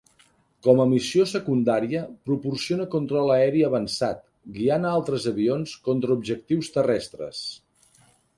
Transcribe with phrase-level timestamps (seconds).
[0.67, 4.25] Com a missió secundària, proporciona control aeri avançat,
[4.57, 7.45] guiant a altres avions contra objectius terrestres.